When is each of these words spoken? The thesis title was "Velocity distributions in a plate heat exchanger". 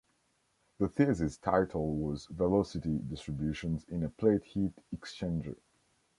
The 0.79 0.87
thesis 0.87 1.37
title 1.37 1.95
was 1.95 2.25
"Velocity 2.31 2.97
distributions 3.07 3.85
in 3.87 4.01
a 4.01 4.09
plate 4.09 4.43
heat 4.45 4.73
exchanger". 4.91 5.57